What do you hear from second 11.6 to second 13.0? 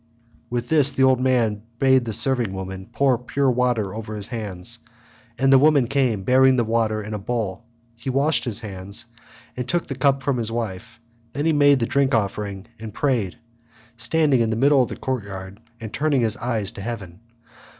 the drink offering and